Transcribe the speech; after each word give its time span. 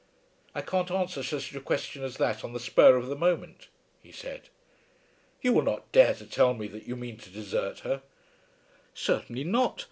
"I 0.55 0.63
can't 0.63 0.89
answer 0.89 1.21
such 1.21 1.53
a 1.53 1.61
question 1.61 2.01
as 2.03 2.17
that 2.17 2.43
on 2.43 2.53
the 2.53 2.59
spur 2.59 2.95
of 2.95 3.05
the 3.05 3.15
moment," 3.15 3.67
he 4.01 4.11
said. 4.11 4.49
"You 5.43 5.53
will 5.53 5.61
not 5.61 5.91
dare 5.91 6.15
to 6.15 6.25
tell 6.25 6.55
me 6.55 6.67
that 6.69 6.87
you 6.87 6.95
mean 6.95 7.17
to 7.17 7.29
desert 7.29 7.81
her?" 7.81 8.01
"Certainly 8.95 9.43
not. 9.43 9.79